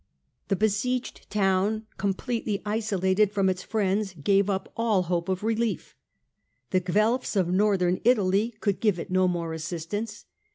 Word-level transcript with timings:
The 0.47 0.55
besieged 0.55 1.29
town, 1.29 1.85
completly 1.97 2.59
isolated 2.65 3.31
from 3.31 3.49
its 3.49 3.61
friends, 3.61 4.15
gave 4.15 4.49
up 4.49 4.73
all 4.75 5.03
hope 5.03 5.29
of 5.29 5.43
relief. 5.43 5.95
The 6.71 6.79
Guelfs 6.81 7.35
of 7.35 7.49
Northern 7.49 8.01
Italy 8.03 8.55
could 8.61 8.79
give 8.79 8.97
it 8.97 9.11
no 9.11 9.27
more 9.27 9.53
assistance. 9.53 10.25